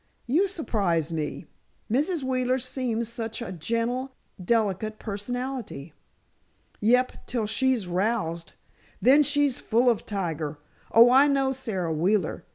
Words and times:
"You 0.25 0.47
surprise 0.47 1.11
me. 1.11 1.45
Mrs. 1.87 2.23
Wheeler 2.23 2.57
seems 2.57 3.07
such 3.07 3.39
a 3.39 3.51
gentle, 3.51 4.15
delicate 4.43 4.97
personality." 4.97 5.93
"Yep; 6.79 7.27
till 7.27 7.45
she's 7.45 7.87
roused. 7.87 8.53
Then 8.99 9.21
she's 9.21 9.59
full 9.59 9.91
of 9.91 10.07
tiger! 10.07 10.57
Oh, 10.91 11.11
I 11.11 11.27
know 11.27 11.53
Sara 11.53 11.93
Wheeler. 11.93 12.45